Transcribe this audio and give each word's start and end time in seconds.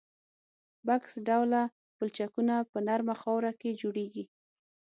بکس 0.87 1.13
ډوله 1.27 1.61
پلچکونه 1.95 2.55
په 2.71 2.77
نرمه 2.87 3.15
خاوره 3.21 3.51
کې 3.59 3.77
جوړیږي 3.81 4.25